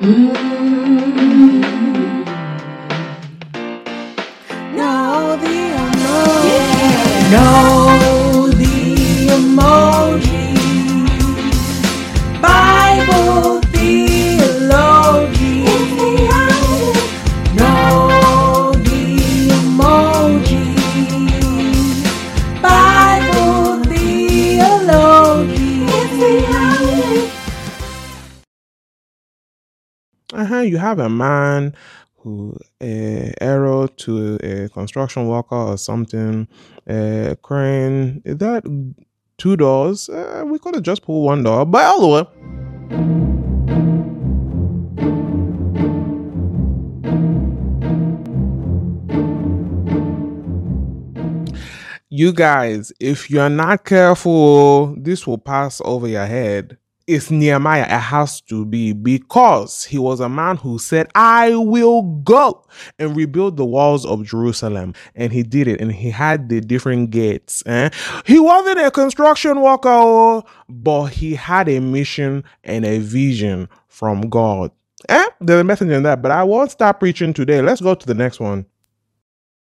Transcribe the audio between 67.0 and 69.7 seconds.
gates. eh? He wasn't a construction